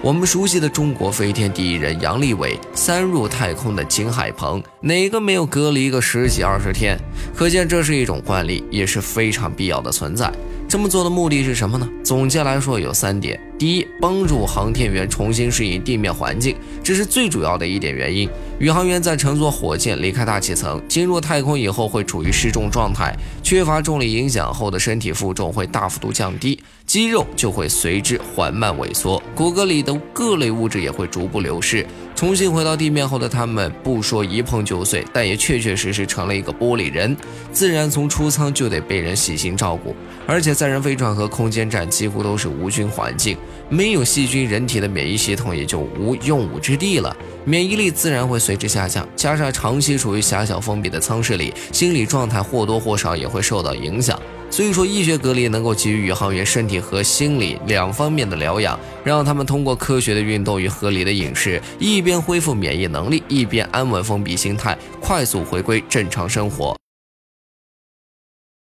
[0.00, 6.96] 我们熟悉的中国飞天第一人杨利伟，三入太空的金海鹏，哪个没有隔离个十几二十天？
[7.34, 10.32] 可见这是一种惯例，也是非常必要的存在。
[10.68, 11.88] 这么做的目的是什么呢？
[12.04, 16.54] 总结来说有三点：第一，帮助航天员重新适应地面环境，
[16.84, 18.28] 这是最主要的一点原因。
[18.60, 23.12] 宇航员在乘坐火箭离开大气层，进入太空以后，会处于失重状态，
[23.42, 31.84] 缺乏重力影响后的身体负重会大幅度降低，肌肉就会随之缓慢萎缩，骨骼里的各类物质也会逐步流失。
[32.14, 37.16] 重新回到地面后的他们，不说一碰就碎，但也确确实实成了一个玻璃人，
[37.52, 39.94] 自然从出舱就得被人细心照顾。
[40.26, 43.36] 而且载人飞船和空间站几乎都是无菌环境，
[43.68, 49.06] 没有细菌，人体的免疫系统也就无用武之地了，免疫力自然会随之下降。
[49.14, 54.20] 加上长期处于狭小封闭的舱室里，心理状态或多或少也会受到影响。
[54.58, 66.76] 所以说，医学隔离能够给予宇航员身体和心理两方面的疗养，让他们通过科学的运动与合理的饮食，一边恢复免疫能力，一边安稳封闭心态，快速回归正常生活。